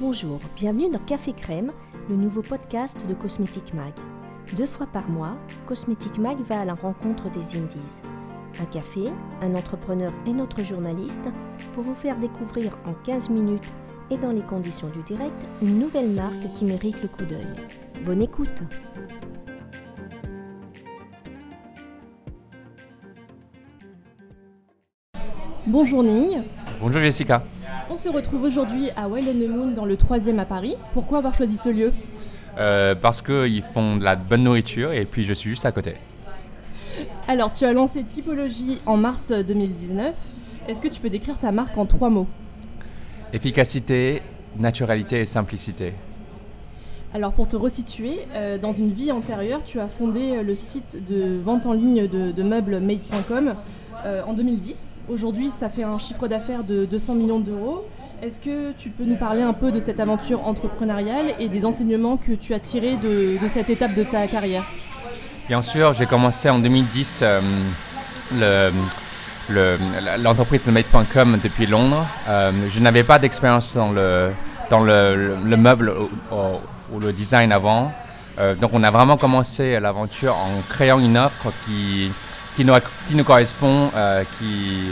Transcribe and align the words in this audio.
Bonjour, 0.00 0.40
bienvenue 0.56 0.88
dans 0.88 0.98
Café 0.98 1.34
Crème, 1.34 1.72
le 2.08 2.16
nouveau 2.16 2.40
podcast 2.40 3.06
de 3.06 3.12
Cosmetic 3.12 3.74
Mag. 3.74 3.92
Deux 4.56 4.64
fois 4.64 4.86
par 4.86 5.06
mois, 5.10 5.36
Cosmetic 5.66 6.16
Mag 6.16 6.38
va 6.48 6.60
à 6.60 6.64
la 6.64 6.72
rencontre 6.72 7.30
des 7.30 7.58
indies. 7.58 8.00
Un 8.62 8.64
café, 8.64 9.10
un 9.42 9.54
entrepreneur 9.54 10.10
et 10.26 10.32
notre 10.32 10.64
journaliste 10.64 11.20
pour 11.74 11.84
vous 11.84 11.92
faire 11.92 12.18
découvrir 12.18 12.72
en 12.86 12.94
15 13.04 13.28
minutes 13.28 13.70
et 14.10 14.16
dans 14.16 14.32
les 14.32 14.40
conditions 14.40 14.88
du 14.88 15.02
direct 15.02 15.34
une 15.60 15.78
nouvelle 15.78 16.08
marque 16.08 16.50
qui 16.58 16.64
mérite 16.64 17.02
le 17.02 17.08
coup 17.08 17.26
d'œil. 17.26 17.44
Bonne 18.06 18.22
écoute 18.22 18.62
Bonjour 25.66 26.02
Ning. 26.02 26.44
Bonjour 26.80 27.02
Jessica. 27.02 27.44
On 27.92 27.96
se 27.96 28.08
retrouve 28.08 28.44
aujourd'hui 28.44 28.88
à 28.94 29.08
Wild 29.08 29.28
and 29.28 29.44
the 29.44 29.48
Moon 29.48 29.72
dans 29.72 29.84
le 29.84 29.96
3 29.96 30.28
à 30.28 30.44
Paris. 30.44 30.76
Pourquoi 30.92 31.18
avoir 31.18 31.34
choisi 31.34 31.56
ce 31.56 31.68
lieu? 31.68 31.92
Euh, 32.56 32.94
parce 32.94 33.20
qu'ils 33.20 33.64
font 33.64 33.96
de 33.96 34.04
la 34.04 34.14
bonne 34.14 34.44
nourriture 34.44 34.92
et 34.92 35.04
puis 35.04 35.24
je 35.24 35.34
suis 35.34 35.50
juste 35.50 35.66
à 35.66 35.72
côté. 35.72 35.94
Alors, 37.26 37.50
tu 37.50 37.64
as 37.64 37.72
lancé 37.72 38.04
Typologie 38.04 38.78
en 38.86 38.96
mars 38.96 39.32
2019. 39.32 40.14
Est-ce 40.68 40.80
que 40.80 40.86
tu 40.86 41.00
peux 41.00 41.10
décrire 41.10 41.36
ta 41.36 41.50
marque 41.50 41.76
en 41.76 41.84
trois 41.84 42.10
mots? 42.10 42.28
Efficacité, 43.32 44.22
naturalité 44.56 45.22
et 45.22 45.26
simplicité. 45.26 45.94
Alors, 47.12 47.32
pour 47.32 47.48
te 47.48 47.56
resituer, 47.56 48.20
euh, 48.36 48.56
dans 48.56 48.72
une 48.72 48.92
vie 48.92 49.10
antérieure, 49.10 49.64
tu 49.64 49.80
as 49.80 49.88
fondé 49.88 50.44
le 50.44 50.54
site 50.54 51.04
de 51.04 51.40
vente 51.40 51.66
en 51.66 51.72
ligne 51.72 52.06
de, 52.06 52.30
de 52.30 52.42
meubles 52.44 52.78
made.com 52.78 53.56
euh, 54.04 54.22
en 54.24 54.34
2010. 54.34 54.99
Aujourd'hui, 55.12 55.50
ça 55.50 55.68
fait 55.68 55.82
un 55.82 55.98
chiffre 55.98 56.28
d'affaires 56.28 56.62
de 56.62 56.84
200 56.84 57.14
millions 57.14 57.40
d'euros. 57.40 57.84
Est-ce 58.22 58.40
que 58.40 58.70
tu 58.78 58.90
peux 58.90 59.04
nous 59.04 59.16
parler 59.16 59.42
un 59.42 59.52
peu 59.52 59.72
de 59.72 59.80
cette 59.80 59.98
aventure 59.98 60.46
entrepreneuriale 60.46 61.26
et 61.40 61.48
des 61.48 61.64
enseignements 61.64 62.16
que 62.16 62.32
tu 62.32 62.54
as 62.54 62.60
tirés 62.60 62.96
de, 62.96 63.36
cette 63.48 63.70
étape 63.70 63.94
de 63.94 64.04
ta 64.04 64.26
carrière? 64.28 64.62
Bien 65.48 65.62
sûr, 65.62 65.94
j'ai 65.94 66.06
commencé 66.06 66.48
en 66.48 66.58
2010 66.60 67.20
euh, 67.22 67.40
le- 68.38 68.70
le- 69.48 70.22
l'entreprise 70.22 70.66
Made.com 70.68 71.38
depuis 71.42 71.66
Londres. 71.66 72.06
Euh, 72.28 72.52
je 72.72 72.78
n'avais 72.78 73.02
pas 73.02 73.18
d'expérience 73.18 73.74
dans, 73.74 73.90
le, 73.90 74.30
dans 74.70 74.80
le, 74.80 75.16
le- 75.16 75.36
le 75.44 75.56
meuble 75.56 75.92
ou 76.92 77.00
le 77.00 77.10
design 77.12 77.50
avant. 77.50 77.90
Euh, 78.38 78.54
donc 78.54 78.70
on 78.74 78.82
a 78.84 78.90
vraiment 78.92 79.16
commencé 79.16 79.80
l'aventure 79.80 80.36
en 80.36 80.60
créant 80.68 81.00
une 81.00 81.18
offre 81.18 81.48
qui, 81.66 82.12
qui, 82.56 82.64
nous, 82.64 83.24
correspond, 83.24 83.90
euh, 83.94 84.24
qui, 84.38 84.88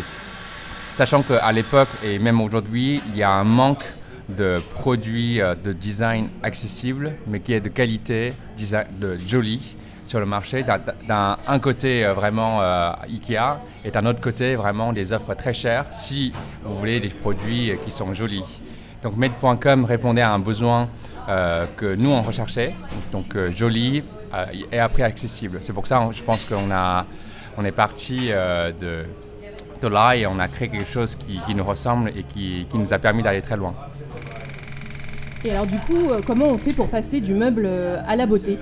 sachant 0.94 1.22
qu'à 1.22 1.50
l'époque 1.52 1.88
et 2.04 2.18
même 2.18 2.40
aujourd'hui, 2.40 3.00
il 3.10 3.16
y 3.18 3.22
a 3.22 3.30
un 3.30 3.44
manque 3.44 3.84
de 4.28 4.60
produits 4.74 5.40
euh, 5.40 5.54
de 5.54 5.72
design 5.72 6.28
accessibles, 6.42 7.12
mais 7.26 7.40
qui 7.40 7.52
est 7.54 7.60
de 7.60 7.68
qualité, 7.68 8.32
de 9.00 9.16
joli 9.18 9.60
sur 10.04 10.20
le 10.20 10.26
marché. 10.26 10.62
D'un- 10.62 10.80
D'un 11.06 11.36
un 11.46 11.58
côté 11.58 12.04
euh, 12.04 12.12
vraiment 12.14 12.60
Ikea 13.08 13.58
et 13.84 13.90
d'un 13.90 14.06
autre 14.06 14.20
côté 14.20 14.54
vraiment 14.56 14.92
des 14.92 15.12
offres 15.12 15.34
très 15.34 15.52
chères 15.54 15.86
si 15.92 16.32
vous 16.64 16.78
voulez 16.78 17.00
des 17.00 17.08
produits 17.08 17.72
qui 17.84 17.90
sont 17.90 18.12
jolis. 18.14 18.44
Donc 19.02 19.16
Made.com 19.16 19.84
répondait 19.84 20.22
à 20.22 20.32
un 20.32 20.38
besoin 20.40 20.88
que 21.76 21.94
nous 21.94 22.08
on 22.10 22.22
recherchait, 22.22 22.74
donc 23.12 23.36
euh, 23.36 23.50
joli 23.50 24.02
et 24.72 24.78
après 24.78 25.02
accessible. 25.02 25.58
C'est 25.60 25.74
pour 25.74 25.86
ça 25.86 26.08
je 26.10 26.22
pense 26.22 26.44
qu'on 26.44 26.70
a 26.72 27.04
on 27.58 27.64
est 27.64 27.72
parti 27.72 28.28
euh, 28.30 28.70
de, 28.72 29.04
de 29.82 29.88
là 29.88 30.14
et 30.16 30.26
on 30.26 30.38
a 30.38 30.46
créé 30.48 30.68
quelque 30.68 30.86
chose 30.88 31.16
qui, 31.16 31.40
qui 31.44 31.54
nous 31.56 31.64
ressemble 31.64 32.10
et 32.10 32.22
qui, 32.22 32.66
qui 32.70 32.78
nous 32.78 32.94
a 32.94 32.98
permis 32.98 33.22
d'aller 33.24 33.42
très 33.42 33.56
loin. 33.56 33.74
Et 35.44 35.50
alors, 35.50 35.66
du 35.66 35.78
coup, 35.78 36.08
euh, 36.10 36.20
comment 36.24 36.46
on 36.46 36.58
fait 36.58 36.72
pour 36.72 36.88
passer 36.88 37.20
du 37.20 37.34
meuble 37.34 37.64
euh, 37.66 37.98
à 38.06 38.14
la 38.16 38.26
beauté? 38.26 38.58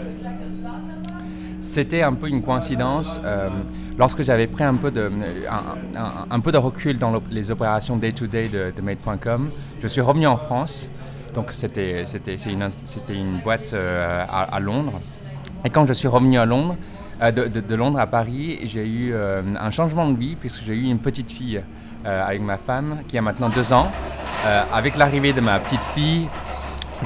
C'était 1.61 2.03
un 2.03 2.15
peu 2.15 2.29
une 2.29 2.43
coïncidence. 2.43 3.21
euh, 3.25 3.49
lorsque 3.99 4.23
j'avais 4.23 4.47
pris 4.47 4.65
un 4.65 4.75
peu 4.77 4.91
de, 4.91 5.11
un, 5.51 6.01
un- 6.01 6.27
un 6.31 6.41
peu 6.41 6.53
de 6.53 6.59
recul 6.59 6.97
dans 6.97 7.21
les 7.31 7.51
opérations 7.51 7.97
day-to-day 7.97 8.49
de, 8.49 8.73
de 8.75 8.83
Made.com, 8.83 9.51
je 9.81 9.89
suis 9.89 10.01
revenu 10.01 10.27
en 10.27 10.37
France. 10.37 10.89
Donc 11.35 11.49
c'était 11.53 12.05
une, 12.47 12.69
une 13.11 13.39
boîte 13.43 13.73
euh, 13.75 14.25
à, 14.31 14.43
à 14.55 14.61
Londres. 14.61 15.01
Et 15.67 15.71
quand 15.71 15.87
je 15.87 15.93
suis 15.93 16.09
revenu 16.09 16.39
à 16.39 16.47
Londres, 16.47 16.77
euh, 17.23 17.31
de, 17.31 17.75
Londres 17.75 17.99
à 17.99 18.07
Paris, 18.07 18.61
j'ai 18.65 18.87
eu 18.87 19.13
euh, 19.15 19.43
un 19.59 19.71
changement 19.71 20.09
de 20.11 20.19
vie 20.19 20.37
puisque 20.37 20.63
j'ai 20.65 20.75
eu 20.75 20.85
une 20.85 20.99
petite 20.99 21.31
fille 21.31 21.63
euh, 22.05 22.27
avec 22.27 22.43
ma 22.43 22.59
femme 22.59 22.99
qui 23.09 23.17
a 23.17 23.23
maintenant 23.23 23.49
deux 23.49 23.73
ans. 23.73 23.91
Avec 24.73 24.97
l'arrivée 24.97 25.33
de 25.33 25.41
ma 25.41 25.59
petite 25.59 25.81
fille, 25.93 26.29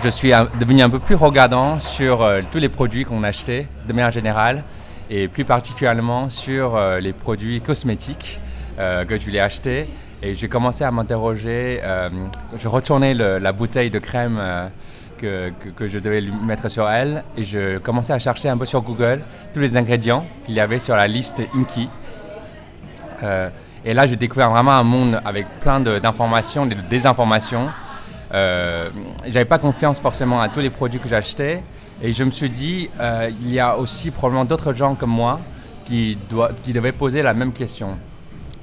je 0.04 0.10
suis 0.10 0.31
devenu 0.59 0.82
un 0.82 0.91
peu 0.91 0.98
plus 0.98 1.15
regardant 1.15 1.81
sur 1.81 2.28
tous 2.53 2.59
les 2.59 2.69
produits 2.69 3.06
qu'on 3.06 3.22
achetait 3.22 3.66
de 3.88 3.93
manière 3.94 4.10
générale 4.10 4.62
et 5.09 5.26
plus 5.26 5.47
particulièrement 5.47 6.28
sur 6.28 6.78
les 7.00 7.15
produits 7.15 7.62
cosmétiques 7.62 8.38
que 8.77 9.16
je 9.19 9.25
voulais 9.25 9.41
acheter. 9.41 9.88
Et 10.22 10.34
j'ai 10.34 10.48
commencé 10.48 10.84
à 10.84 10.91
m'interroger, 10.91 11.81
je 12.59 12.69
retournais 12.69 13.15
la 13.15 13.53
bouteille 13.53 13.88
de 13.88 14.00
crème 14.00 14.38
que, 15.20 15.88
je 15.88 15.98
devais 15.98 16.20
lui 16.20 16.32
mettre 16.32 16.69
sur 16.69 16.88
elle 16.88 17.22
et 17.36 17.44
je 17.44 17.78
commençais 17.78 18.12
à 18.12 18.19
chercher 18.19 18.48
un 18.48 18.56
peu 18.56 18.66
sur 18.66 18.81
Google 18.82 19.20
tous 19.53 19.60
les 19.60 19.76
ingrédients 19.76 20.25
qu'il 20.47 20.54
y 20.54 20.60
avait 20.60 20.78
sur 20.78 20.97
la 20.97 21.06
liste 21.06 21.42
Inky. 21.54 21.88
Euh, 23.22 23.48
et 23.84 23.94
là, 23.94 24.06
j'ai 24.06 24.16
découvert 24.16 24.50
vraiment 24.50 24.72
un 24.72 24.82
monde 24.82 25.20
avec 25.25 25.47
plein 25.60 25.80
de- 25.80 25.98
d'informations, 25.98 26.66
de 26.66 26.75
désinformations. 26.88 27.69
Euh, 28.34 28.91
J'avais 29.26 29.44
pas 29.44 29.59
confiance 29.59 29.98
forcément 30.00 30.41
à 30.41 30.48
tous 30.48 30.60
les 30.60 30.70
produits 30.70 31.00
que 31.00 31.09
j'achetais. 31.09 31.62
Et 32.03 32.12
je 32.12 32.25
me 32.25 32.30
suis 32.30 32.48
dit, 32.50 32.88
euh, 32.98 33.30
il 33.42 33.53
y 33.53 33.60
a 33.60 33.76
aussi 33.76 34.10
probablement 34.10 34.44
d'autres 34.47 34.72
gens 34.72 34.94
comme 34.94 35.10
moi 35.10 35.38
qui, 35.86 36.16
doivent- 36.30 36.54
qui 36.64 36.72
devaient 36.72 36.92
poser 36.92 37.22
la 37.22 37.34
même 37.34 37.53
question. 37.53 37.98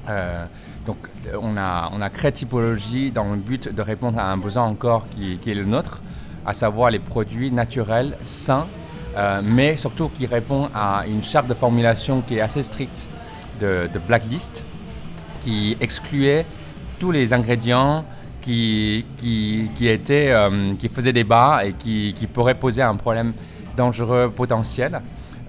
Euh, 0.10 0.44
donc, 0.86 0.98
on 1.42 1.58
a, 1.58 1.90
on 1.94 2.02
a 2.02 2.10
créé 2.10 2.32
Typologie 2.32 3.12
dans 3.12 3.26
le 3.32 3.36
but 3.38 3.74
de 3.74 3.82
répondre 3.82 4.18
à 4.20 4.32
un 4.32 4.38
besoin 4.38 4.64
encore 4.64 5.06
qui 5.12 5.38
est 5.52 5.54
le 5.54 5.66
nôtre, 5.66 6.02
à 6.48 6.54
savoir 6.54 6.90
les 6.90 7.00
produits 7.00 7.52
naturels, 7.52 8.18
sains, 8.24 8.66
euh, 9.18 9.42
mais 9.44 9.76
surtout 9.76 10.10
qui 10.10 10.26
répond 10.26 10.70
à 10.74 11.04
une 11.06 11.22
charte 11.22 11.48
de 11.48 11.54
formulation 11.54 12.22
qui 12.22 12.38
est 12.38 12.42
assez 12.42 12.64
stricte 12.64 13.06
de, 13.60 13.90
Blacklist, 14.08 14.64
qui 15.44 15.76
excluait 15.82 16.46
tous 17.00 17.12
les 17.12 17.34
ingrédients 17.34 18.06
qui, 18.42 19.06
qui, 19.18 19.70
qui 19.76 19.90
étaient, 19.90 20.32
euh, 20.32 20.74
qui 20.80 20.88
faisaient 20.88 21.12
débat 21.12 21.66
et 21.66 21.74
qui, 21.74 22.14
pourraient 22.34 22.56
poser 22.56 22.82
un 22.82 22.96
problème 22.96 23.34
dangereux 23.76 24.32
potentiel. 24.34 25.02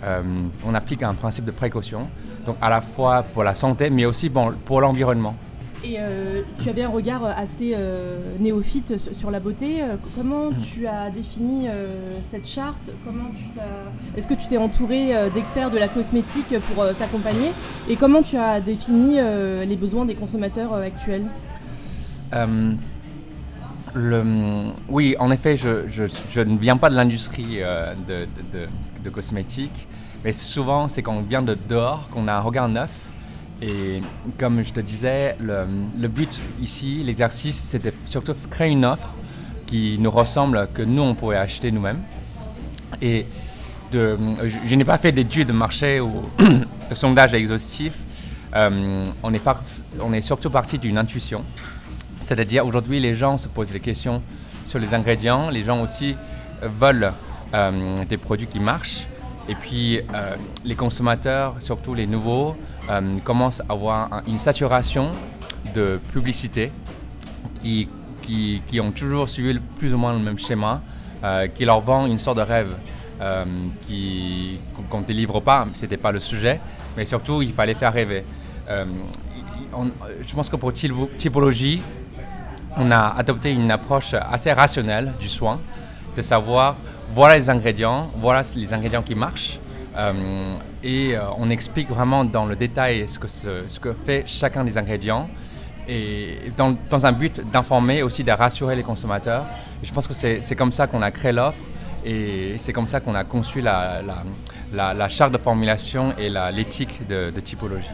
Euh, 0.03 0.23
on 0.67 0.75
applique 0.75 1.05
un 1.05 1.15
principe 1.15 1.45
de 1.45 1.53
précaution, 1.53 2.09
donc 2.45 2.57
à 2.61 2.69
la 2.69 2.81
fois 2.81 3.23
pour 3.23 3.45
la 3.45 3.55
santé, 3.55 3.89
mais 3.89 4.05
aussi 4.05 4.31
pour 4.31 4.81
l'environnement. 4.81 5.37
Et 5.85 5.97
euh, 6.01 6.43
tu 6.61 6.69
avais 6.69 6.83
un 6.83 6.89
regard 6.89 7.25
assez 7.25 7.73
euh, 7.77 8.19
néophyte 8.41 8.99
sur- 9.13 9.31
la 9.31 9.39
beauté. 9.41 9.81
Euh, 9.83 9.95
Comment 10.17 10.51
tu 10.53 10.87
as 10.89 11.09
défini 11.11 11.69
euh, 11.69 12.19
cette 12.21 12.49
charte? 12.49 12.91
Comment 13.05 13.31
tu 13.37 13.45
t'as- 13.55 13.63
Est-ce 14.19 14.27
que 14.27 14.35
tu 14.35 14.47
t'es 14.49 14.57
entouré 14.57 15.13
d'experts 15.33 15.71
de 15.71 15.79
la 15.79 15.87
cosmétique 15.89 16.55
pour 16.75 16.85
t'accompagner? 16.99 17.51
Et 17.89 17.95
comment 17.97 18.23
tu 18.23 18.37
as 18.37 18.61
défini 18.61 19.17
les 19.67 19.77
besoins 19.77 20.05
des 20.05 20.15
consommateurs 20.15 20.75
actuels? 20.75 21.25
Le- 23.95 24.73
oui, 24.89 25.17
en 25.19 25.31
effet, 25.31 25.57
je, 25.57 25.89
je- 25.89 26.05
je 26.31 26.41
ne 26.41 26.59
viens 26.59 26.77
pas 26.77 26.91
de 26.91 26.95
l'industrie 26.97 27.59
de, 28.09 28.25
de- 28.25 28.59
de- 28.59 28.69
de 29.05 29.11
cosmétiques, 29.11 29.87
mais 30.25 30.33
souvent 30.33 30.89
c'est 30.89 31.03
quand 31.03 31.15
on 31.15 31.23
vient 31.23 31.43
de 31.43 31.57
dehors 31.69 32.09
qu'on 32.13 32.29
a 32.29 32.35
un 32.35 32.41
regard 32.41 32.69
neuf. 32.69 32.91
Et 33.61 34.01
comme 34.39 34.63
je 34.63 34.73
te 34.73 34.81
disais, 34.81 35.37
le, 35.41 36.09
but 36.09 36.41
ici, 36.61 37.03
l'exercice, 37.05 37.77
surtout 38.07 38.33
de 38.33 38.39
créer 38.51 38.71
une 38.71 38.85
offre 38.85 39.15
qui 39.67 39.97
nous 39.99 40.11
ressemble, 40.11 40.69
que 40.73 40.83
nous, 40.83 41.03
on 41.03 41.15
pourrait 41.15 41.39
acheter 41.39 41.71
nous-mêmes. 41.71 42.01
Et 43.03 43.27
je, 43.93 44.75
n'ai 44.75 44.85
pas 44.85 44.99
fait 44.99 45.13
d'études 45.13 45.49
de 45.49 45.53
marché 45.53 46.01
ou 46.01 46.23
de 46.39 46.95
sondage 46.95 47.35
exhaustif. 47.35 47.93
Euh, 48.55 49.07
on, 49.23 49.33
est 50.13 50.21
surtout 50.21 50.51
parti 50.51 50.79
d'une 50.79 50.97
intuition. 50.97 51.43
C'est-à-dire 52.21 52.65
aujourd'hui, 52.65 53.01
les 53.01 53.15
gens 53.15 53.39
se 53.39 53.49
posent 53.49 53.73
des 53.73 53.81
questions 53.81 54.23
sur 54.65 54.79
les 54.79 54.95
ingrédients. 54.95 55.51
Les 55.51 55.65
gens 55.65 55.83
aussi 55.83 56.17
veulent 56.63 57.13
euh, 57.55 57.97
des 58.09 58.17
produits 58.17 58.47
qui 58.47 58.61
marchent. 58.61 59.07
Et 59.49 59.55
puis, 59.55 59.99
euh, 59.99 60.37
les 60.65 60.75
consommateurs, 60.75 61.57
surtout 61.61 61.95
les 61.95 62.07
nouveaux, 62.07 62.55
euh, 62.91 63.01
commencent 63.25 63.61
à 63.69 63.73
avoir 63.73 64.13
un- 64.13 64.23
une 64.27 64.39
saturation 64.39 65.11
de 65.75 65.99
publicité 66.13 66.71
qui, 67.63 67.89
qui, 68.23 68.63
qui 68.69 68.81
ont 68.81 68.91
toujours 68.91 69.29
suivi 69.29 69.59
plus 69.79 69.95
ou 69.95 69.99
moins 69.99 70.13
le 70.13 70.19
même 70.19 70.39
schéma, 70.39 70.83
euh, 71.25 71.47
qui 71.49 71.65
leur 71.65 71.81
vend 71.81 72.07
une 72.07 72.19
sorte 72.19 72.37
de 72.39 72.43
rêve 72.43 72.73
qui- 73.87 74.61
qu'on 74.89 75.01
ne 75.01 75.05
délivre 75.05 75.41
pas, 75.41 75.67
ce 75.75 75.83
n'était 75.83 75.97
pas 75.97 76.13
le 76.13 76.21
sujet, 76.21 76.61
mais 76.97 77.05
surtout 77.05 77.43
il 77.43 77.53
fallait 77.53 77.75
faire 77.75 77.93
rêver. 77.93 78.23
Je 78.69 80.35
pense 80.35 80.49
que 80.49 80.55
pour 80.57 80.73
typo- 80.73 81.11
typologie, 81.19 81.83
on 82.77 82.91
a 82.93 83.09
adopté 83.19 83.51
une 83.51 83.73
approche 83.73 84.15
assez 84.15 84.53
rationnelle 84.53 85.15
du 85.19 85.29
soin, 85.29 85.59
de 86.17 86.23
savoir 86.23 86.77
voilà 87.11 87.37
les 87.37 87.51
ingrédients, 87.51 88.09
voilà 88.17 88.43
les 88.57 88.73
ingrédients 88.73 89.03
qui 89.03 89.15
marchent. 89.15 89.59
Euh, 89.97 90.13
et 90.85 91.17
euh, 91.17 91.23
on 91.39 91.51
explique 91.51 91.89
vraiment 91.89 92.25
dans 92.25 92.47
le 92.47 92.55
détail 92.55 93.07
ce 93.09 93.19
que, 93.19 93.93
fait 93.93 94.25
chacun 94.27 94.65
des 94.65 94.79
ingrédients 94.79 95.29
et 95.89 96.53
dans, 96.57 97.07
un 97.07 97.13
but 97.13 97.41
d'informer 97.51 98.03
aussi, 98.03 98.23
de 98.23 98.31
rassurer 98.31 98.77
les 98.77 98.83
consommateurs. 98.83 99.45
je 99.83 99.91
pense 99.93 100.07
que 100.07 100.15
c'est 100.15 100.57
comme 100.57 100.71
ça 100.71 100.87
qu'on 100.87 101.01
a 101.03 101.11
créé 101.11 101.33
l'offre 101.33 101.59
et 102.05 102.55
c'est 102.59 102.75
comme 102.75 102.87
ça 102.87 103.01
qu'on 103.01 103.15
a 103.15 103.25
conçu 103.25 103.63
la, 103.63 104.03
charte 105.09 105.33
de 105.33 105.39
formulation 105.39 106.13
et 106.19 106.29
l'éthique 106.53 107.09
de 107.09 107.41
typologie. 107.41 107.89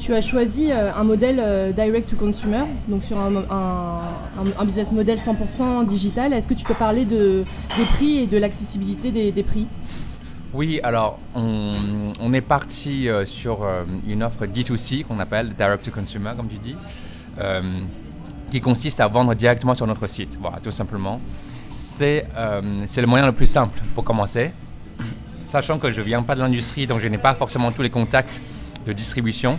Tu 0.00 0.14
as 0.14 0.22
choisi 0.22 0.72
euh, 0.72 0.90
un 0.94 1.04
modèle 1.04 1.38
euh, 1.38 1.72
direct 1.72 2.08
to 2.08 2.16
consumer, 2.16 2.64
donc 2.88 3.02
sur 3.02 3.18
un, 3.18 4.64
business 4.64 4.92
model 4.92 5.18
100% 5.18 5.84
digital. 5.84 6.32
Est-ce 6.32 6.48
que 6.48 6.54
tu 6.54 6.64
peux 6.64 6.74
parler 6.74 7.04
de, 7.04 7.44
des 7.76 7.84
prix 7.92 8.20
et 8.20 8.26
de 8.26 8.38
l'accessibilité 8.38 9.10
des, 9.30 9.42
prix? 9.42 9.66
Oui, 10.54 10.80
alors 10.82 11.18
on, 11.34 11.74
on 12.18 12.32
est 12.32 12.40
parti 12.40 13.10
euh, 13.10 13.26
sur 13.26 13.68
une 14.08 14.22
offre 14.22 14.46
D2C 14.46 15.04
qu'on 15.04 15.20
appelle 15.20 15.52
direct 15.52 15.84
to 15.84 15.90
consumer, 15.90 16.30
comme 16.34 16.48
tu 16.48 16.56
dis, 16.56 16.76
qui 18.50 18.60
consiste 18.62 19.00
à 19.00 19.06
vendre 19.06 19.34
directement 19.34 19.74
sur 19.74 19.86
notre 19.86 20.06
site, 20.06 20.38
voilà, 20.40 20.60
tout 20.60 20.72
simplement. 20.72 21.20
C'est 21.76 22.24
le 22.34 23.06
moyen 23.06 23.26
le 23.26 23.32
plus 23.32 23.46
simple 23.46 23.78
pour 23.94 24.04
commencer, 24.04 24.50
sachant 25.44 25.78
que 25.78 25.90
je 25.90 26.00
ne 26.00 26.06
viens 26.06 26.22
pas 26.22 26.36
de 26.36 26.40
l'industrie, 26.40 26.86
donc 26.86 27.00
je 27.00 27.08
n'ai 27.08 27.18
pas 27.18 27.34
forcément 27.34 27.70
tous 27.70 27.82
les 27.82 27.90
contacts 27.90 28.40
de 28.86 28.92
distribution. 28.94 29.58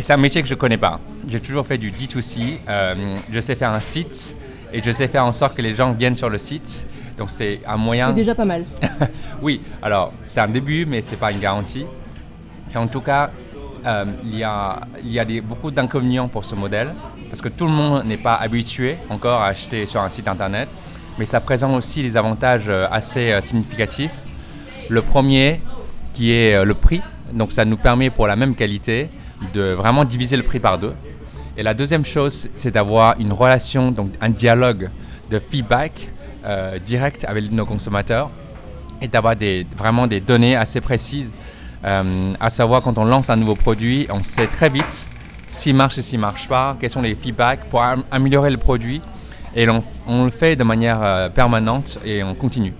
Et 0.00 0.02
c'est 0.02 0.14
un 0.14 0.16
métier 0.16 0.40
que 0.40 0.48
je 0.48 0.54
ne 0.54 0.58
connais 0.58 0.78
pas. 0.78 0.98
J'ai 1.28 1.40
toujours 1.40 1.66
fait 1.66 1.76
du 1.76 1.90
D2C. 1.90 2.60
Euh, 2.66 3.18
je 3.30 3.38
sais 3.38 3.54
faire 3.54 3.70
un 3.70 3.80
site 3.80 4.34
et 4.72 4.80
je 4.82 4.90
sais 4.92 5.08
faire 5.08 5.26
en 5.26 5.32
sorte 5.32 5.54
que 5.54 5.60
les 5.60 5.74
gens 5.74 5.92
viennent 5.92 6.16
sur 6.16 6.30
le 6.30 6.38
site. 6.38 6.86
Donc 7.18 7.28
c'est 7.28 7.60
un 7.66 7.76
moyen. 7.76 8.06
C'est 8.08 8.14
déjà 8.14 8.34
pas 8.34 8.46
mal. 8.46 8.64
oui, 9.42 9.60
alors 9.82 10.14
c'est 10.24 10.40
un 10.40 10.48
début, 10.48 10.86
mais 10.86 11.02
ce 11.02 11.10
n'est 11.10 11.16
pas 11.18 11.30
une 11.30 11.38
garantie. 11.38 11.84
Et 12.74 12.78
en 12.78 12.86
tout 12.86 13.02
cas, 13.02 13.30
euh, 13.84 14.06
il 14.24 14.38
y 14.38 14.42
a, 14.42 14.80
il 15.04 15.12
y 15.12 15.18
a 15.18 15.26
des, 15.26 15.42
beaucoup 15.42 15.70
d'inconvénients 15.70 16.28
pour 16.28 16.46
ce 16.46 16.54
modèle 16.54 16.94
parce 17.28 17.42
que 17.42 17.50
tout 17.50 17.66
le 17.66 17.72
monde 17.72 18.06
n'est 18.06 18.16
pas 18.16 18.36
habitué 18.36 18.96
encore 19.10 19.42
à 19.42 19.48
acheter 19.48 19.84
sur 19.84 20.00
un 20.00 20.08
site 20.08 20.28
internet. 20.28 20.70
Mais 21.18 21.26
ça 21.26 21.42
présente 21.42 21.76
aussi 21.76 22.00
des 22.00 22.16
avantages 22.16 22.70
euh, 22.70 22.86
assez 22.90 23.38
significatifs. 23.42 24.14
Le 24.88 25.02
premier, 25.02 25.60
qui 26.14 26.32
est 26.32 26.64
le 26.64 26.72
prix. 26.72 27.02
Donc 27.34 27.52
ça 27.52 27.66
nous 27.66 27.76
permet 27.76 28.08
pour 28.08 28.26
la 28.26 28.34
même 28.34 28.54
qualité 28.54 29.10
de 29.54 29.72
vraiment 29.72 30.04
diviser 30.04 30.36
le 30.36 30.42
prix 30.42 30.60
par 30.60 30.78
deux. 30.78 30.92
Et 31.56 31.62
la 31.62 31.74
deuxième 31.74 32.04
chose, 32.04 32.48
c'est 32.56 32.70
d'avoir 32.70 33.18
une 33.18 33.32
relation, 33.32 33.90
donc 33.90 34.12
un 34.20 34.30
dialogue 34.30 34.88
de 35.30 35.38
feedback 35.38 36.08
euh, 36.46 36.78
direct 36.78 37.24
avec 37.28 37.50
nos 37.50 37.66
consommateurs 37.66 38.30
et 39.02 39.08
d'avoir 39.08 39.36
des, 39.36 39.66
vraiment 39.76 40.06
des 40.06 40.20
données 40.20 40.56
assez 40.56 40.80
précises. 40.80 41.30
Euh, 41.84 42.32
à 42.40 42.50
savoir, 42.50 42.82
quand 42.82 42.98
on 42.98 43.04
lance 43.04 43.30
un 43.30 43.36
nouveau 43.36 43.54
produit, 43.54 44.06
on 44.10 44.22
sait 44.22 44.46
très 44.46 44.68
vite 44.68 45.06
s'il 45.48 45.74
marche 45.74 45.98
et 45.98 46.02
s'il 46.02 46.18
marche 46.20 46.48
pas, 46.48 46.76
quels 46.80 46.90
sont 46.90 47.02
les 47.02 47.14
feedbacks 47.14 47.64
pour 47.70 47.82
améliorer 48.10 48.50
le 48.50 48.56
produit. 48.56 49.00
Et 49.56 49.66
on, 49.68 50.24
le 50.24 50.30
fait 50.30 50.54
de 50.54 50.62
manière 50.62 51.00
euh, 51.02 51.28
permanente 51.28 51.98
et 52.04 52.22
on 52.22 52.34
continue. 52.34 52.72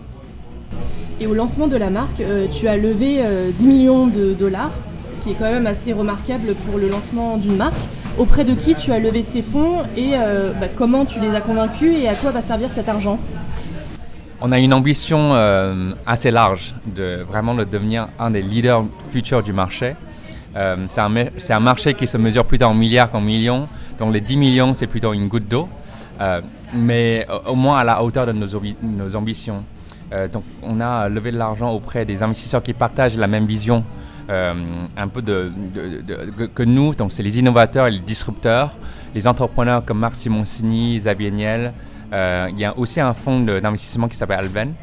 Et 1.21 1.27
au 1.27 1.35
lancement 1.35 1.67
de 1.67 1.77
la 1.77 1.91
marque, 1.91 2.23
tu 2.51 2.67
as 2.69 2.79
levé 2.79 3.21
10 3.55 3.67
millions 3.67 4.07
de 4.07 4.33
dollars 4.33 4.71
ce 5.11 5.21
qui 5.21 5.31
est 5.31 5.35
quand 5.35 5.51
même 5.51 5.67
assez 5.67 5.93
remarquable 5.93 6.55
pour 6.67 6.79
le 6.79 6.89
lancement 6.89 7.37
d'une 7.37 7.57
marque. 7.57 7.75
Auprès 8.19 8.45
de 8.45 8.55
qui 8.55 8.75
tu 8.75 8.93
as 8.93 8.99
levé 8.99 9.23
ces 9.23 9.43
fonds 9.43 9.83
et 9.97 10.11
euh, 10.15 10.53
bah, 10.61 10.67
comment 10.77 11.05
tu 11.05 11.21
les 11.21 11.35
as 11.35 11.41
convaincus 11.41 11.97
et 12.03 12.09
à 12.09 12.15
quoi 12.15 12.31
va 12.31 12.43
servir 12.43 12.71
cet 12.71 12.89
argent? 12.89 13.19
On 14.41 14.53
a 14.53 14.59
une 14.59 14.73
ambition 14.73 15.35
euh, 15.35 15.93
assez 16.07 16.31
large 16.31 16.75
de 16.87 17.25
vraiment 17.29 17.55
de 17.55 17.65
devenir 17.65 18.09
un 18.19 18.31
des 18.31 18.43
leaders 18.43 18.85
futurs 19.13 19.43
du 19.43 19.53
marché. 19.53 19.97
Euh, 20.57 20.77
c'est 20.89 21.01
un, 21.01 21.15
un, 21.17 21.61
marché 21.61 21.95
qui 21.95 22.07
se 22.07 22.17
mesure 22.17 22.45
plutôt 22.45 22.65
en 22.67 22.75
milliards 22.75 23.11
qu'en 23.11 23.21
millions. 23.21 23.69
Donc 23.99 24.13
les 24.15 24.21
10 24.21 24.37
millions, 24.37 24.75
c'est 24.75 24.87
plutôt 24.87 25.13
une 25.13 25.29
goutte 25.29 25.47
d'eau, 25.47 25.69
mais 26.73 27.27
au 27.47 27.55
moins 27.55 27.79
à 27.79 27.85
la 27.85 28.03
hauteur 28.03 28.27
de 28.27 28.33
nos, 28.33 28.47
nos 28.83 29.15
ambitions. 29.15 29.63
donc 30.33 30.43
on 30.63 30.81
a 30.81 31.07
levé 31.11 31.33
de 31.33 31.37
l'argent 31.37 31.71
auprès 31.71 32.07
des 32.07 32.23
investisseurs 32.23 32.63
qui 32.63 32.73
partagent 32.73 33.19
la 33.19 33.27
même 33.27 33.45
vision 33.45 33.85
un 34.31 35.09
peu 35.09 35.23
de, 35.23 35.51
que 36.55 36.63
nous, 36.63 36.95
donc 36.95 37.13
c'est 37.13 37.23
les 37.23 37.39
innovateurs 37.39 37.87
et 37.89 37.91
les 37.91 37.99
disrupteurs, 37.99 38.77
les 39.15 39.27
entrepreneurs 39.27 39.85
comme 39.85 39.99
Marc 39.99 40.15
Simoncini, 40.15 40.97
Xavier 40.97 41.31
Niel. 41.31 41.73
Euh, 42.13 42.49
il 42.51 42.59
y 42.59 42.65
a 42.65 42.77
aussi 42.77 43.01
un 43.01 43.15
fonds 43.15 43.41
d'investissement 43.41 44.09
qui 44.09 44.17
s'appelle 44.17 44.41
Alven. 44.41 44.75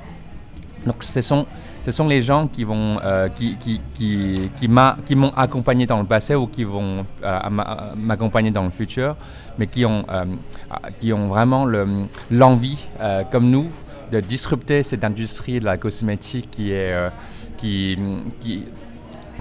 Donc 0.86 1.04
ce 1.04 1.22
sont, 1.22 1.46
ce 1.84 1.92
sont 1.92 2.08
les 2.08 2.22
gens 2.22 2.48
qui 2.48 2.64
vont 2.64 3.00
euh, 3.04 3.30
qui, 3.30 3.58
qui, 3.58 3.82
qui, 3.96 4.50
qui 4.60 5.16
m'ont 5.16 5.34
accompagné 5.36 5.86
dans 5.86 6.00
le 6.00 6.06
passé 6.06 6.36
ou 6.36 6.48
qui 6.48 6.64
vont 6.64 7.06
m'accompagner 7.96 8.52
dans 8.52 8.64
le 8.64 8.70
futur, 8.70 9.16
mais 9.58 9.68
qui 9.68 9.86
ont, 9.86 10.06
qui 11.00 11.12
ont 11.12 11.28
vraiment 11.28 11.66
l'envie, 12.32 12.88
comme 13.32 13.50
nous, 13.50 13.68
de 14.12 14.22
disrupter 14.22 14.84
cette 14.84 15.04
industrie 15.04 15.60
de 15.60 15.66
la 15.66 15.78
cosmétique 15.78 16.50
qui 16.52 16.72
est 16.72 16.94
qui, 17.58 17.98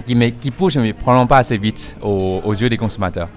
qui, 0.05 0.15
met, 0.15 0.31
qui 0.31 0.51
pousse, 0.51 0.75
mais 0.77 0.93
probablement 0.93 1.27
pas 1.27 1.37
assez 1.37 1.57
vite 1.57 1.95
aux, 2.01 2.53
yeux 2.53 2.69
des 2.69 2.77
consommateurs. 2.77 3.29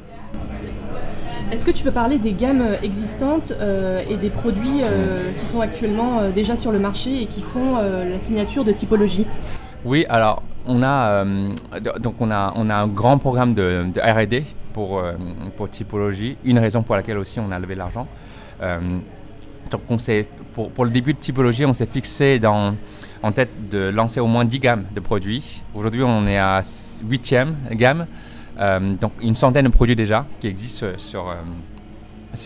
Est-ce 1.52 1.64
que 1.64 1.72
tu 1.72 1.82
peux 1.82 1.90
parler 1.90 2.18
des 2.18 2.32
gammes 2.32 2.62
existantes 2.82 3.52
euh, 3.60 4.04
et 4.08 4.16
des 4.16 4.30
produits 4.30 4.82
euh, 4.84 5.32
qui 5.36 5.46
sont 5.46 5.60
actuellement 5.60 6.20
euh, 6.20 6.30
déjà 6.30 6.54
sur 6.54 6.70
le 6.70 6.78
marché 6.78 7.22
et 7.22 7.26
qui 7.26 7.42
font 7.42 7.76
la 7.76 8.18
signature 8.18 8.64
de 8.64 8.72
typologie? 8.72 9.26
Oui, 9.84 10.06
alors 10.08 10.42
on 10.66 10.82
a, 10.82 11.24
donc 11.98 12.14
on 12.20 12.30
a, 12.30 12.52
on 12.54 12.68
a 12.68 12.74
un 12.74 12.86
grand 12.86 13.18
programme 13.18 13.54
de, 13.54 13.86
RD 13.96 14.44
pour, 14.72 15.02
pour 15.56 15.70
typologie, 15.70 16.36
une 16.44 16.58
raison 16.58 16.82
pour 16.82 16.94
laquelle 16.94 17.18
aussi 17.18 17.40
on 17.40 17.50
a 17.50 17.58
levé 17.58 17.74
l'argent. 17.74 18.06
donc 19.70 19.80
on 19.88 19.96
pour, 20.54 20.70
pour 20.70 20.84
le 20.84 20.90
début 20.90 21.14
de 21.14 21.18
typologie, 21.18 21.64
on 21.64 21.74
s'est 21.74 21.86
fixé 21.86 22.38
dans 22.38 22.74
en 23.22 23.32
tête 23.32 23.68
de 23.70 23.90
lancer 23.90 24.20
au 24.20 24.26
moins 24.26 24.44
10 24.44 24.58
gammes 24.58 24.84
de 24.94 25.00
produits. 25.00 25.62
Aujourd'hui, 25.74 26.02
on 26.02 26.26
est 26.26 26.38
à 26.38 26.60
8e 26.60 27.52
gamme, 27.72 28.06
euh, 28.58 28.94
donc 29.00 29.12
une 29.20 29.34
centaine 29.34 29.66
de 29.66 29.70
produits 29.70 29.96
déjà 29.96 30.24
qui 30.40 30.46
existent 30.46 30.86
sur, 30.96 31.28
euh, 31.28 31.34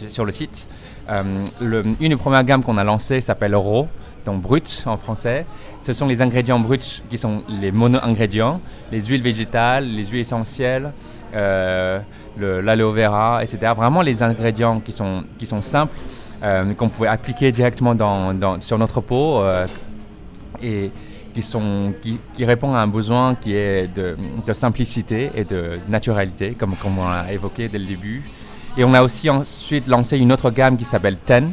sur 0.09 0.25
le 0.25 0.32
site. 0.32 0.67
Euh, 1.10 1.46
une 1.60 2.08
des 2.08 2.17
premières 2.17 2.44
gammes 2.44 2.63
qu'on 2.63 2.79
a 2.79 2.84
lancées 2.84 3.20
s'appelle 3.20 3.55
RAW, 3.55 3.89
donc 4.27 4.43
brut 4.43 4.82
en 4.87 4.96
français. 4.96 5.46
Ce 5.81 5.93
sont 5.93 6.06
les 6.06 6.22
ingrédients 6.22 6.58
bruts 6.58 7.03
qui 7.08 7.19
sont 7.19 7.43
les 7.49 7.70
mono-ingrédients, 7.70 8.60
les 8.91 9.03
huiles 9.03 9.22
végétales, 9.22 9.87
les 9.87 10.06
huiles 10.06 10.20
essentielles, 10.20 10.93
l'aloe 11.34 12.93
vera, 12.93 13.43
etc. 13.43 13.72
Vraiment 13.77 14.01
les 14.01 14.22
ingrédients 14.22 14.81
qui 14.81 14.93
sont, 14.93 15.25
qui 15.39 15.44
sont 15.46 15.60
simples, 15.60 15.96
qu'on 16.41 16.89
pouvait 16.89 17.08
appliquer 17.08 17.53
directement 17.53 17.94
sur 18.60 18.79
notre 18.79 19.03
peau 19.03 19.43
et 20.65 20.91
qui, 22.35 22.44
répondent 22.44 22.77
à 22.77 22.81
un 22.81 22.87
besoin 22.87 23.35
qui 23.35 23.55
est 23.55 23.89
de, 23.94 24.17
simplicité 24.53 25.31
et 25.35 25.44
de 25.44 25.79
naturalité, 25.89 26.53
comme, 26.59 26.75
on 26.85 27.09
l'a 27.09 27.33
évoqué 27.33 27.69
dès 27.69 27.79
le 27.79 27.87
début. 27.87 28.23
Et 28.77 28.85
on 28.85 28.94
a 28.94 29.03
aussi 29.03 29.31
ensuite 29.31 29.87
lancé 29.87 30.19
une 30.19 30.33
autre 30.33 30.51
gamme 30.51 30.77
qui 30.77 30.85
s'appelle 30.85 31.17
Ten. 31.17 31.53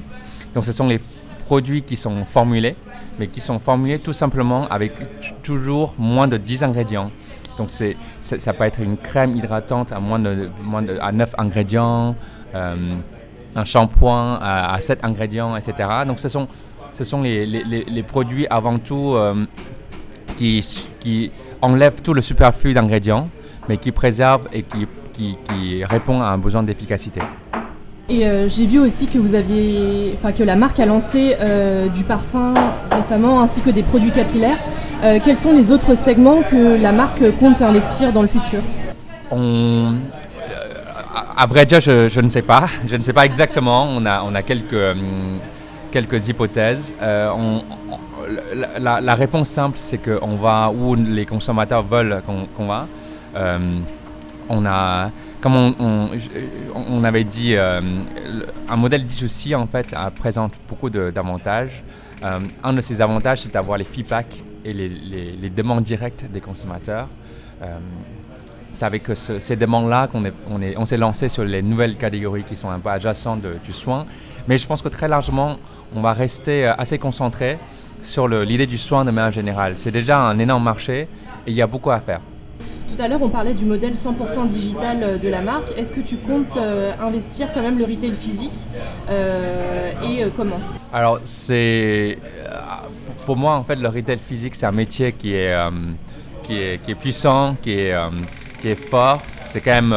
Donc 0.54 0.66
ce 0.66 0.72
sont 0.72 0.88
les 0.88 1.00
produits 1.46 1.84
qui 1.84 1.96
sont 1.96 2.26
formulés, 2.26 2.76
mais 3.20 3.28
qui 3.28 3.42
sont 3.42 3.60
formulés 3.60 4.00
tout 4.00 4.14
simplement 4.14 4.68
avec 4.68 4.94
toujours 5.44 5.94
moins 5.98 6.28
de 6.28 6.38
10 6.38 6.64
ingrédients. 6.64 7.12
Donc 7.58 7.70
ça 7.72 8.54
peut 8.54 8.64
être 8.64 8.80
une 8.80 8.98
crème 8.98 9.36
hydratante 9.36 9.92
à 9.92 10.00
moins 10.00 10.20
de, 10.20 10.50
moins 10.64 10.82
de 10.82 10.98
à 11.00 11.12
9 11.12 11.36
ingrédients, 11.38 12.16
euh, 12.56 12.76
un 13.56 13.66
shampoing 13.66 14.40
à, 14.42 14.74
à 14.74 14.82
7 14.82 15.04
ingrédients, 15.04 15.56
etc. 15.56 15.90
Donc 16.08 16.20
ce 16.20 16.30
sont 16.30 16.48
ce 16.94 17.04
sont 17.04 17.22
les, 17.22 18.04
produits 18.08 18.48
avant 18.50 18.78
tout 18.78 19.14
euh, 19.14 19.34
qui, 20.38 20.66
qui, 21.00 21.32
enlèvent 21.62 22.02
tout 22.02 22.14
le 22.14 22.22
superflu 22.22 22.74
d'ingrédients, 22.74 23.30
mais 23.70 23.78
qui 23.78 23.92
préservent 23.92 24.48
et 24.52 24.64
qui, 24.64 24.88
qui, 25.14 25.84
répondent 25.84 26.24
à 26.24 26.30
un 26.30 26.38
besoin 26.38 26.64
d'efficacité. 26.64 27.22
Et 28.10 28.28
euh, 28.28 28.50
j'ai 28.50 28.66
vu 28.66 28.80
aussi 28.80 29.08
que 29.08 29.20
vous 29.20 29.36
aviez, 29.36 30.14
enfin 30.18 30.32
que 30.32 30.44
la 30.44 30.56
marque 30.56 30.80
a 30.80 30.86
lancé 30.86 31.36
euh, 31.40 31.88
du 31.88 32.04
parfum 32.04 32.56
récemment, 32.92 33.42
ainsi 33.42 33.62
que 33.62 33.70
des 33.70 33.84
produits 33.84 34.12
capillaires. 34.12 34.58
quels 35.24 35.38
sont 35.38 35.54
les 35.54 35.72
autres 35.72 35.96
segments 35.96 36.42
que 36.42 36.82
la 36.82 36.92
marque 36.92 37.24
compte 37.38 37.62
investir 37.62 38.12
dans 38.12 38.22
le 38.24 38.28
futur? 38.28 38.60
On, 39.32 39.94
à 41.38 41.46
vrai 41.46 41.66
dire, 41.66 41.80
je, 41.80 42.10
je, 42.10 42.22
ne 42.22 42.30
sais 42.30 42.42
pas. 42.42 42.66
Je 42.88 42.96
ne 42.96 43.02
sais 43.02 43.14
pas 43.14 43.26
exactement. 43.26 43.88
On 43.90 44.06
a, 44.06 44.24
on 44.24 44.36
a 44.36 44.42
quelques, 44.42 44.96
quelques 45.92 46.30
hypothèses. 46.30 46.94
Euh, 47.02 47.60
la, 48.80 49.16
réponse 49.16 49.50
simple, 49.50 49.78
c'est 49.80 49.98
qu'on 49.98 50.36
va 50.38 50.72
où 50.72 50.96
les 50.96 51.26
consommateurs 51.26 51.84
veulent 51.84 52.22
qu'on 52.56 52.66
va. 52.66 52.88
Euh, 53.36 53.60
on 54.50 54.66
a, 54.66 55.12
comme 55.42 55.56
on, 55.56 57.04
avait 57.04 57.24
dit, 57.24 57.56
euh, 57.56 57.82
un 58.70 58.76
modèle 58.76 59.06
D2C 59.06 59.56
en 59.56 59.68
fait 59.68 59.96
présente 60.16 60.54
beaucoup 60.68 60.90
d'avantages. 60.90 61.84
un 62.64 62.74
de 62.74 62.82
ces 62.82 63.02
avantages, 63.02 63.42
c'est 63.42 63.54
d'avoir 63.54 63.78
les 63.78 63.86
feedbacks 63.86 64.42
et 64.66 64.74
les, 64.74 65.50
demandes 65.50 65.84
directes 65.84 66.26
des 66.32 66.42
consommateurs. 66.42 67.08
C'est 68.74 68.86
avec 68.86 69.04
ces 69.16 69.56
demandes-là 69.56 70.08
qu'on 70.08 70.24
on 70.50 70.62
est, 70.62 70.78
on 70.78 70.86
s'est 70.86 70.98
lancé 70.98 71.30
sur 71.30 71.44
les 71.44 71.62
nouvelles 71.62 71.96
catégories 71.96 72.44
qui 72.44 72.56
sont 72.56 72.70
un 72.70 72.80
peu 72.80 72.90
adjacentes 72.90 73.46
du 73.64 73.74
soin. 73.74 74.06
Mais 74.48 74.58
je 74.58 74.66
pense 74.66 74.82
que 74.82 74.90
très 74.90 75.08
largement, 75.08 75.58
on 75.96 76.02
va 76.02 76.14
rester 76.14 76.66
assez 76.66 76.98
concentré 76.98 77.58
sur 78.04 78.28
l'idée 78.28 78.68
du 78.68 78.78
soin 78.78 79.06
de 79.06 79.12
manière 79.12 79.32
générale. 79.32 79.74
C'est 79.76 79.92
déjà 79.92 80.20
un 80.20 80.40
énorme 80.40 80.64
marché 80.64 81.08
et 81.46 81.52
il 81.52 81.54
y 81.54 81.62
a 81.62 81.68
beaucoup 81.68 81.92
à 81.92 82.00
faire. 82.00 82.22
Tout 82.96 83.02
à 83.02 83.08
l'heure, 83.08 83.22
on 83.22 83.30
parlait 83.30 83.54
du 83.54 83.64
modèle 83.64 83.94
100% 83.94 84.50
digital 84.50 84.98
euh, 85.02 85.18
de 85.18 85.30
la 85.30 85.42
marque. 85.42 85.72
Est-ce 85.78 85.94
que 85.94 86.02
tu 86.02 86.18
comptes 86.18 86.58
euh, 86.58 86.92
investir 87.02 87.54
quand 87.54 87.62
même 87.62 87.78
le 87.78 87.86
retail 87.86 88.14
physique 88.14 88.68
euh, 89.10 89.92
et 90.04 90.26
comment? 90.36 90.60
Alors, 90.92 91.20
c'est 91.24 92.18
pour 93.26 93.38
moi 93.38 93.56
en 93.56 93.64
fait 93.64 93.78
le 93.78 93.88
retail 93.88 94.18
physique, 94.18 94.56
c'est 94.56 94.66
un 94.66 94.74
métier 94.74 95.14
qui 95.14 95.36
est, 95.36 95.56
qui 96.44 96.60
est, 96.60 96.84
qui 96.84 96.92
est 96.92 96.96
puissant, 96.96 97.56
qui 97.62 97.72
est, 97.72 97.96
qui 98.62 98.70
est 98.70 98.76
fort. 98.76 99.22
C'est 99.38 99.62
quand 99.62 99.82
même 99.82 99.94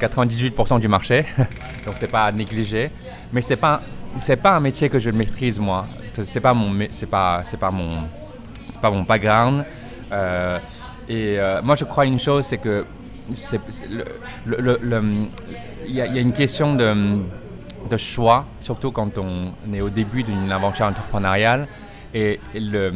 98% 0.00 0.80
du 0.80 0.88
marché, 0.88 1.26
donc 1.84 1.94
c'est 1.96 2.10
pas 2.10 2.24
à 2.24 2.32
négliger. 2.32 2.90
Mais 3.32 3.42
c'est 3.42 3.56
pas 3.56 3.82
c'est 4.18 4.36
pas 4.36 4.56
un 4.56 4.60
métier 4.60 4.88
que 4.88 4.98
je 4.98 5.10
maîtrise 5.10 5.58
moi. 5.58 5.86
C'est 6.24 6.40
pas 6.40 6.54
mon 6.54 6.86
c'est 6.90 7.10
pas 7.10 7.40
c'est 7.44 7.58
pas 7.58 7.70
mon 7.70 7.90
c'est 8.70 8.80
pas 8.80 8.90
mon 8.90 9.02
background. 9.02 9.64
Et 11.08 11.38
euh, 11.38 11.62
moi, 11.62 11.76
je 11.76 11.84
crois 11.84 12.06
une 12.06 12.18
chose, 12.18 12.46
c'est 12.46 12.58
que 12.58 12.84
il 13.30 13.36
y, 15.94 16.00
a 16.00 16.20
une 16.20 16.34
question 16.34 16.74
de, 16.74 16.94
de, 17.88 17.96
choix, 17.96 18.44
surtout 18.60 18.90
quand 18.90 19.16
on 19.16 19.54
est 19.72 19.80
au 19.80 19.88
début 19.88 20.22
d'une 20.22 20.52
aventure 20.52 20.84
entrepreneuriale. 20.84 21.66
Et 22.12 22.38
le, 22.54 22.92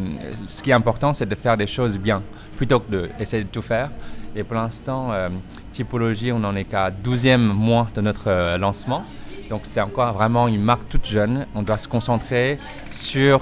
ce 0.47 0.63
qui 0.63 0.71
est 0.71 0.75
important, 0.75 1.15
c'est 1.15 1.27
de 1.27 1.35
faire 1.35 1.57
des 1.57 1.67
choses 1.67 1.99
bien, 1.99 2.23
plutôt 2.59 2.81
que 2.81 3.09
d'essayer 3.19 3.45
de 3.45 3.49
tout 3.49 3.63
faire. 3.63 3.89
Et 4.37 4.45
pour 4.45 4.57
l'instant, 4.57 5.13
euh, 5.13 5.29
Typologie, 5.73 6.33
on 6.33 6.39
n'en 6.39 6.55
est 6.55 6.65
qu'à 6.65 6.91
12e 6.91 7.39
mois 7.39 7.89
de 7.95 8.01
notre 8.01 8.29
euh, 8.29 8.59
lancement. 8.59 9.05
Donc 9.51 9.63
c'est 9.65 9.81
encore 9.81 10.13
vraiment 10.13 10.49
une 10.49 10.63
marque 10.63 10.89
toute 10.89 11.07
jeune. 11.07 11.47
On 11.55 11.63
doit 11.63 11.79
se 11.79 11.89
concentrer 11.89 12.59
sur 12.91 13.41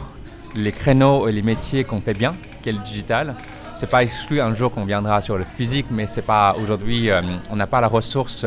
les 0.54 0.72
créneaux 0.72 1.28
et 1.28 1.32
les 1.32 1.42
métiers 1.42 1.84
qu'on 1.84 2.00
fait 2.00 2.14
bien, 2.14 2.34
qui 2.62 2.70
est 2.70 2.72
le 2.72 2.78
digital 2.80 3.34
c'est 3.78 3.90
pas 3.90 4.02
exclu 4.02 4.40
un 4.40 4.54
jour 4.54 4.72
qu'on 4.72 4.86
viendra 4.86 5.20
sur 5.20 5.36
le 5.36 5.44
physique, 5.44 5.88
mais 5.90 6.06
c'est 6.06 6.22
pas 6.22 6.56
aujourd'hui, 6.58 7.10
euh, 7.10 7.20
on 7.50 7.56
n'a 7.56 7.66
pas 7.66 7.82
la 7.82 7.88
ressource 7.88 8.46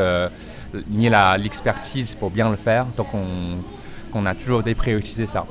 ni 0.89 1.07
l'expertise 1.37 2.15
pour 2.15 2.31
bien 2.31 2.49
le 2.49 2.55
faire, 2.55 2.87
donc 2.97 3.07
on, 4.13 4.25
a 4.25 4.33
toujours 4.33 4.63
déprioritisé 4.63 5.27
ça. 5.27 5.45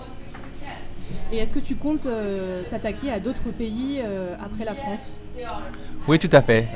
Et 1.33 1.39
est-ce 1.39 1.53
que 1.53 1.59
tu 1.59 1.77
comptes 1.77 2.07
euh, 2.07 2.63
t'attaquer 2.71 3.11
à 3.11 3.21
d'autres 3.21 3.51
pays 3.51 4.01
après 4.43 4.65
la 4.65 4.75
France? 4.75 5.15
Oui, 6.07 6.19
tout 6.19 6.31
à 6.33 6.41
fait. 6.43 6.69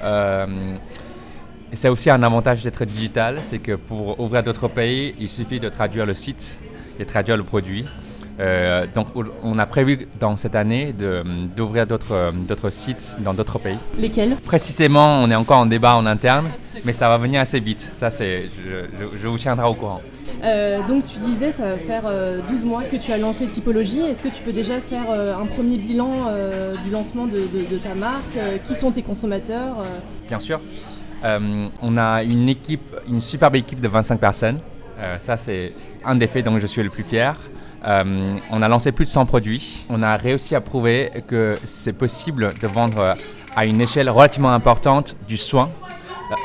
et 1.73 1.77
c'est 1.77 1.89
aussi 1.89 2.11
un 2.11 2.23
avantage 2.23 2.63
d'être 2.63 2.85
digital, 2.85 3.39
c'est 3.43 3.59
que 3.59 3.73
pour 3.73 4.21
ouvrir 4.21 4.43
d'autres 4.43 4.69
pays, 4.69 5.15
il 5.19 5.29
suffit 5.29 5.59
de 5.59 5.69
traduire 5.69 6.07
le 6.07 6.15
site 6.15 6.61
et 7.01 7.05
traduire 7.05 7.37
le 7.37 7.45
produit. 7.45 7.85
Euh, 8.41 8.87
donc 8.95 9.09
on 9.43 9.59
a 9.59 9.67
prévu 9.67 10.09
dans 10.19 10.37
cette 10.37 10.55
année 10.55 10.95
d'ouvrir 11.57 11.87
d'autres 11.87 12.71
sites 12.71 13.17
dans 13.21 13.35
d'autres 13.35 13.59
pays. 13.59 13.79
Lesquels? 13.99 14.37
Précisément, 14.37 15.23
on 15.23 15.31
est 15.31 15.35
encore 15.35 15.59
en 15.59 15.67
débat 15.67 15.97
en 15.97 16.07
interne, 16.07 16.49
mais 16.85 16.93
ça 16.93 17.09
va 17.09 17.19
venir 17.19 17.41
assez 17.41 17.61
vite. 17.61 17.91
Ça, 17.95 18.11
c'est, 18.11 18.49
je, 19.23 19.29
vous 19.29 19.39
tiendrai 19.39 19.69
au 19.69 19.75
courant. 19.75 20.01
Euh, 20.45 20.87
donc 20.87 21.05
tu 21.07 21.19
disais, 21.21 21.53
ça 21.53 21.75
va 21.75 21.79
faire 21.79 22.03
12 22.03 22.11
euh, 22.11 22.67
mois 22.67 22.83
que 22.85 22.97
tu 22.97 23.13
as 23.13 23.19
lancé 23.19 23.47
Typologie. 23.47 24.01
Est-ce 24.01 24.23
que 24.23 24.29
tu 24.29 24.43
peux 24.43 24.53
déjà 24.53 24.81
faire 24.81 25.11
un 25.11 25.47
premier 25.47 25.79
bilan 25.79 26.11
du 26.85 26.91
lancement 26.91 27.27
de, 27.27 27.39
de 27.71 27.77
ta 27.79 27.95
marque? 27.95 28.39
Qui 28.65 28.75
sont 28.75 28.91
tes 28.91 29.03
consommateurs 29.03 29.85
Bien 30.29 30.41
sûr. 30.41 30.61
on 31.25 31.97
a 31.97 32.23
une 32.23 32.49
équipe, 32.49 32.97
une 33.09 33.21
superbe 33.21 33.57
équipe 33.57 33.81
de 33.81 33.89
25 33.89 34.19
personnes. 34.19 34.59
ça, 35.19 35.37
c'est 35.37 35.73
un 36.05 36.15
des 36.15 36.27
faits 36.27 36.45
dont 36.45 36.59
je 36.59 36.67
suis 36.67 36.83
le 36.83 36.91
plus 36.91 37.05
fier. 37.05 37.37
Euh, 37.85 38.39
on 38.51 38.63
a 38.63 38.69
lancé 38.69 38.93
plus 38.93 39.05
de 39.07 39.11
100 39.11 39.27
produits. 39.27 39.85
On 39.89 40.03
a 40.03 40.17
réussi 40.17 40.55
à 40.55 40.61
prouver 40.61 41.11
que 41.27 41.55
c'est 41.65 41.93
possible 41.93 42.51
de 42.61 42.67
vendre 42.67 43.17
à 43.57 43.67
une 43.67 43.81
échelle 43.81 44.09
relativement 44.09 44.53
importante 44.53 45.17
du 45.27 45.37
soin 45.37 45.69
euh, 45.69 45.92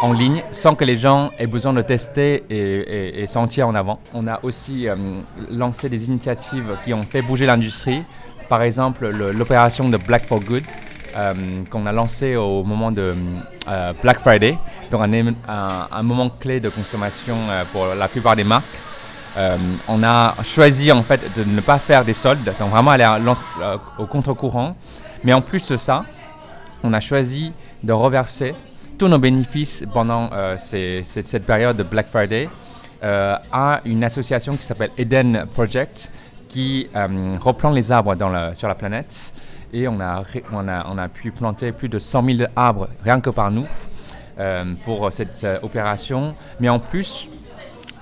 en 0.01 0.13
ligne 0.13 0.43
sans 0.51 0.75
que 0.75 0.83
les 0.85 0.97
gens 0.97 1.31
aient 1.37 1.47
besoin 1.47 1.73
de 1.73 1.81
tester 1.81 2.43
et, 2.49 3.27
sentir 3.27 3.67
en 3.67 3.75
avant. 3.75 3.99
On 4.13 4.27
a 4.27 4.39
aussi 4.43 4.87
euh, 4.87 4.95
lancé 5.51 5.89
des 5.89 6.07
initiatives 6.07 6.77
qui 6.83 6.93
ont 6.93 7.03
fait 7.03 7.21
bouger 7.21 7.45
l'industrie. 7.45 8.03
Par 8.49 8.61
exemple, 8.61 9.09
l'opération 9.09 9.89
de 9.89 9.97
Black 9.97 10.25
for 10.25 10.39
Good 10.39 10.63
qu'on 11.71 11.87
a 11.87 11.91
lancé 11.91 12.35
au 12.35 12.63
moment 12.63 12.91
de 12.91 13.15
Black 14.03 14.19
Friday, 14.19 14.55
donc 14.91 15.01
un, 15.01 16.03
moment 16.03 16.29
clé 16.29 16.59
de 16.59 16.69
consommation 16.69 17.35
pour 17.71 17.87
la 17.87 18.07
plupart 18.07 18.35
des 18.35 18.43
marques. 18.43 18.65
Euh, 19.37 19.55
on 19.87 20.01
a 20.03 20.33
choisi 20.43 20.91
en 20.91 21.03
fait 21.03 21.21
de 21.37 21.43
ne 21.43 21.61
pas 21.61 21.77
faire 21.77 22.03
des 22.03 22.13
soldes, 22.13 22.43
donc 22.59 22.69
vraiment 22.71 22.91
aller 22.91 23.03
euh, 23.03 23.77
au 23.99 24.05
contre-courant. 24.07 24.75
Mais 25.23 25.31
en 25.33 25.41
plus 25.41 25.67
de 25.69 25.77
ça, 25.77 26.05
on 26.83 26.91
a 26.91 26.99
choisi 26.99 27.53
de 27.83 27.93
reverser 27.93 28.55
tous 28.97 29.07
nos 29.07 29.19
bénéfices 29.19 29.83
pendant 29.93 30.29
euh, 30.33 30.55
cette, 30.57 31.45
période 31.45 31.77
de 31.77 31.83
Black 31.83 32.07
Friday 32.07 32.49
à 33.01 33.81
une 33.85 34.03
association 34.03 34.57
qui 34.57 34.65
s'appelle 34.65 34.89
Eden 34.97 35.45
Project 35.53 36.11
qui 36.47 36.89
replante 37.39 37.75
les 37.75 37.91
arbres 37.91 38.15
sur 38.55 38.67
la 38.67 38.73
planète. 38.73 39.31
Et 39.71 39.87
on 39.87 39.99
a, 39.99 40.23
on, 40.51 40.67
a, 40.67 40.87
on 40.89 40.97
a 40.97 41.07
pu 41.07 41.29
planter 41.29 41.71
plus 41.71 41.89
de 41.89 41.99
100 41.99 42.25
000 42.37 42.49
arbres 42.55 42.87
rien 43.03 43.21
que 43.21 43.29
par 43.29 43.51
nous 43.51 43.67
pour 44.83 45.13
cette 45.13 45.45
opération. 45.61 46.33
Mais 46.59 46.69
en 46.69 46.79
plus, 46.79 47.29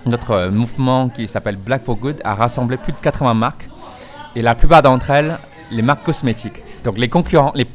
notre 0.06 0.32
euh, 0.32 0.52
mouvement 0.52 1.10
qui 1.10 1.28
s'appelle 1.28 1.56
Black 1.58 1.84
for 1.84 1.96
Good 1.96 2.22
a 2.24 2.36
rassemblé 2.36 2.78
plus 2.78 2.94
de 2.94 2.98
80 2.98 3.34
marques 3.34 3.68
et 4.36 4.42
la 4.42 4.54
plupart 4.54 4.82
d'entre 4.82 5.10
elles, 5.10 5.38
les 5.72 5.82
marques 5.82 6.04
cosmétiques. 6.04 6.62
Donc 6.84 6.98
les, 7.00 7.10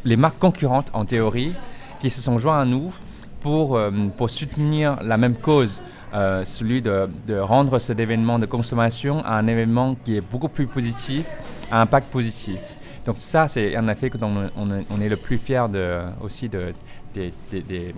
les, 0.04 0.16
marques 0.16 0.38
concurrentes 0.38 0.90
en 0.92 1.04
théorie 1.04 1.54
qui 2.00 2.10
se 2.10 2.20
sont 2.20 2.38
joints 2.38 2.60
à 2.60 2.64
nous 2.64 2.92
pour, 3.40 3.76
euh, 3.76 3.90
pour 4.16 4.30
soutenir 4.30 4.98
la 5.02 5.16
même 5.16 5.36
cause, 5.36 5.80
euh, 6.12 6.44
celui 6.44 6.82
de, 6.82 7.08
rendre 7.38 7.78
cet 7.78 8.00
événement 8.00 8.38
de 8.38 8.46
consommation 8.46 9.24
un 9.24 9.46
événement 9.46 9.96
qui 10.04 10.16
est 10.16 10.20
beaucoup 10.20 10.48
plus 10.48 10.66
positif, 10.66 11.24
à 11.70 11.80
impact 11.82 12.10
positif. 12.10 12.58
Donc 13.06 13.16
ça, 13.18 13.48
c'est 13.48 13.76
un 13.76 13.88
effet 13.88 14.10
dont 14.10 14.30
on, 14.56 14.68
on, 14.90 15.00
est 15.00 15.08
le 15.08 15.16
plus 15.16 15.38
fier 15.38 15.68
de, 15.68 16.00
aussi 16.22 16.48
de, 16.48 16.74
des, 17.14 17.32
des, 17.50 17.94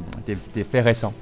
des, 0.55 0.65
faits 0.65 0.85
récents. 0.85 1.13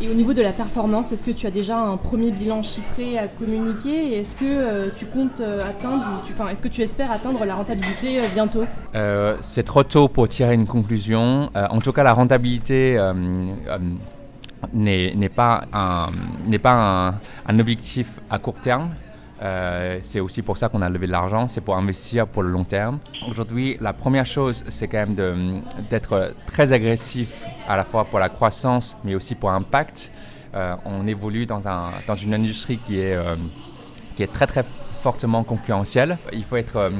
Et 0.00 0.08
au 0.08 0.14
niveau 0.14 0.34
de 0.34 0.42
la 0.42 0.52
performance, 0.52 1.12
est-ce 1.12 1.22
que 1.22 1.30
tu 1.30 1.46
as 1.46 1.50
déjà 1.50 1.78
un 1.78 1.96
premier 1.96 2.30
bilan 2.30 2.62
chiffré 2.62 3.18
à 3.18 3.28
communiquer 3.28 4.18
Est-ce 4.18 4.36
que 4.36 4.44
euh, 4.44 4.88
tu 4.94 5.06
comptes 5.06 5.40
euh, 5.40 5.60
atteindre, 5.66 6.04
enfin, 6.30 6.48
est-ce 6.50 6.62
que 6.62 6.68
tu 6.68 6.82
espères 6.82 7.10
atteindre 7.10 7.44
la 7.44 7.54
rentabilité 7.54 8.18
euh, 8.20 8.22
bientôt? 8.34 8.64
C'est 9.40 9.64
trop 9.64 9.82
tôt 9.82 10.08
pour 10.08 10.28
tirer 10.28 10.54
une 10.54 10.66
conclusion. 10.66 11.50
en 11.54 11.78
tout 11.80 11.92
cas, 11.92 12.02
la 12.02 12.12
rentabilité 12.12 12.98
n'est 14.74 15.28
pas, 15.34 15.64
un, 15.72 16.08
pas 16.62 16.72
un, 16.72 17.14
un 17.46 17.58
objectif 17.58 18.20
à 18.30 18.38
court 18.38 18.60
terme. 18.60 18.90
Euh, 19.42 19.98
c'est 20.02 20.20
aussi 20.20 20.42
pour 20.42 20.56
ça 20.56 20.68
qu'on 20.68 20.82
a 20.82 20.88
levé 20.88 21.06
de 21.06 21.12
l'argent, 21.12 21.48
c'est 21.48 21.60
pour 21.60 21.76
investir 21.76 22.26
pour 22.26 22.42
le 22.42 22.50
long 22.50 22.64
terme. 22.64 23.00
Aujourd'hui, 23.28 23.76
la 23.80 23.92
première 23.92 24.26
chose, 24.26 24.64
c'est 24.68 24.86
quand 24.86 25.06
même 25.06 25.62
d'être 25.90 26.32
très 26.46 26.72
agressif 26.72 27.44
à 27.68 27.76
la 27.76 27.84
fois 27.84 28.04
pour 28.04 28.20
la 28.20 28.28
croissance, 28.28 28.96
mais 29.04 29.14
aussi 29.14 29.34
pour 29.34 29.50
l'impact. 29.50 30.12
Euh, 30.54 30.76
on 30.84 31.06
évolue 31.06 31.46
dans, 31.46 31.66
un, 31.66 31.90
dans 32.06 32.14
une 32.14 32.34
industrie 32.34 32.78
euh, 32.90 33.34
qui 34.16 34.22
est 34.22 34.32
très 34.32 34.46
très 34.46 34.62
fortement 34.62 35.42
concurrentielle. 35.42 36.18
Il 36.32 36.44
faut 36.44 36.54
être 36.56 36.92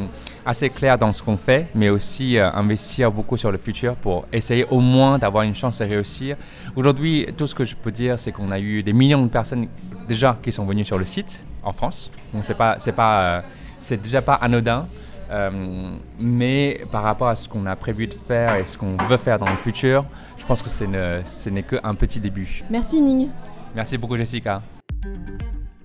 assez 0.44 0.70
clair 0.70 0.98
dans 0.98 1.12
ce 1.12 1.22
qu'on 1.22 1.36
fait, 1.36 1.68
mais 1.76 1.88
aussi 1.88 2.36
investir 2.36 3.12
beaucoup 3.12 3.36
sur 3.36 3.52
le 3.52 3.58
futur 3.58 3.94
pour 3.94 4.26
essayer 4.32 4.64
au 4.64 4.80
moins 4.80 5.18
d'avoir 5.18 5.44
une 5.44 5.54
chance 5.54 5.78
de 5.78 5.84
réussir. 5.84 6.36
Aujourd'hui, 6.74 7.28
tout 7.36 7.46
ce 7.46 7.54
que 7.54 7.64
je 7.64 7.76
peux 7.76 7.92
dire, 7.92 8.18
c'est 8.18 8.32
qu'on 8.32 8.50
a 8.50 8.58
eu 8.58 8.82
des 8.82 8.92
millions 8.92 9.22
de 9.22 9.28
personnes 9.28 9.68
déjà 10.08 10.36
qui 10.42 10.50
sont 10.50 10.64
venues 10.64 10.84
sur 10.84 10.98
le 10.98 11.04
site 11.04 11.44
en 11.62 11.72
France. 11.72 12.10
Donc 12.32 12.44
c'est 12.44 12.56
pas, 12.56 12.76
c'est 12.78 12.92
pas, 12.92 13.22
euh, 13.22 13.40
c'est 13.78 14.00
déjà 14.00 14.22
pas 14.22 14.34
anodin. 14.34 14.86
Euh, 15.30 15.96
mais 16.18 16.84
par 16.92 17.02
rapport 17.02 17.28
à 17.28 17.36
ce 17.36 17.48
qu'on 17.48 17.64
a 17.64 17.74
prévu 17.74 18.06
de 18.06 18.14
faire 18.14 18.56
et 18.56 18.66
ce 18.66 18.76
qu'on 18.76 18.98
veut 19.08 19.16
faire 19.16 19.38
dans 19.38 19.48
le 19.48 19.56
futur, 19.56 20.04
je 20.36 20.44
pense 20.44 20.62
que 20.62 20.68
ce 20.68 21.48
n'est 21.48 21.62
qu'un 21.62 21.94
petit 21.94 22.20
début. 22.20 22.62
Merci 22.68 23.00
Ning. 23.00 23.28
Merci 23.74 23.96
beaucoup 23.96 24.16
Jessica. 24.16 24.60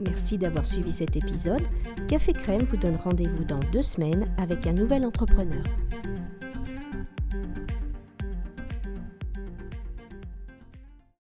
Merci 0.02 0.38
d'avoir 0.38 0.66
suivi 0.66 0.92
cet 0.92 1.16
épisode. 1.16 1.64
Café 2.08 2.34
Crème 2.34 2.64
vous 2.64 2.78
donne 2.78 2.98
rendez-vous 3.04 3.46
dans 3.46 3.60
deux 3.72 3.82
semaines 3.82 4.28
avec 4.38 4.68
un 4.68 4.74
nouvel 4.74 5.06
entrepreneur. 5.06 5.64